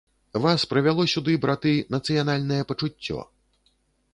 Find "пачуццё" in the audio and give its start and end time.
2.73-3.19